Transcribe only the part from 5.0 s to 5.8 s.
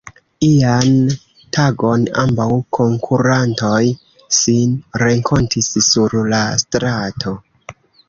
renkontis